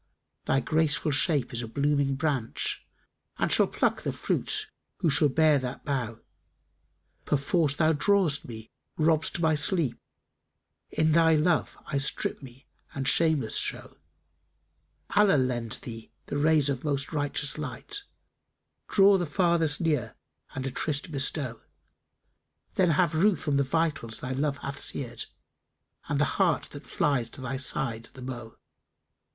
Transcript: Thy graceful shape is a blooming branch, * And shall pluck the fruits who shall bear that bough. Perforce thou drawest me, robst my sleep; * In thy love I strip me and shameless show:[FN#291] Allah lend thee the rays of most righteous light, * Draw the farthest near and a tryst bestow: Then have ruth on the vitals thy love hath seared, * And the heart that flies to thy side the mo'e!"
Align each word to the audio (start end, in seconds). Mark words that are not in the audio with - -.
Thy 0.45 0.61
graceful 0.61 1.11
shape 1.11 1.53
is 1.53 1.61
a 1.61 1.67
blooming 1.67 2.15
branch, 2.15 2.87
* 3.11 3.37
And 3.37 3.51
shall 3.51 3.67
pluck 3.67 4.01
the 4.01 4.11
fruits 4.11 4.65
who 4.97 5.11
shall 5.11 5.29
bear 5.29 5.59
that 5.59 5.85
bough. 5.85 6.21
Perforce 7.25 7.75
thou 7.75 7.93
drawest 7.93 8.47
me, 8.47 8.71
robst 8.97 9.39
my 9.39 9.53
sleep; 9.53 9.99
* 10.47 10.89
In 10.99 11.11
thy 11.11 11.35
love 11.35 11.77
I 11.85 11.99
strip 11.99 12.41
me 12.41 12.65
and 12.95 13.07
shameless 13.07 13.57
show:[FN#291] 13.57 15.17
Allah 15.17 15.37
lend 15.37 15.73
thee 15.83 16.11
the 16.25 16.37
rays 16.37 16.67
of 16.67 16.83
most 16.83 17.13
righteous 17.13 17.59
light, 17.59 18.01
* 18.47 18.87
Draw 18.89 19.19
the 19.19 19.27
farthest 19.27 19.81
near 19.81 20.15
and 20.55 20.65
a 20.65 20.71
tryst 20.71 21.11
bestow: 21.11 21.61
Then 22.73 22.89
have 22.89 23.13
ruth 23.13 23.47
on 23.47 23.57
the 23.57 23.63
vitals 23.63 24.19
thy 24.19 24.31
love 24.31 24.57
hath 24.65 24.81
seared, 24.81 25.25
* 25.67 26.09
And 26.09 26.19
the 26.19 26.25
heart 26.41 26.63
that 26.71 26.87
flies 26.87 27.29
to 27.29 27.41
thy 27.41 27.57
side 27.57 28.05
the 28.13 28.23
mo'e!" 28.23 28.55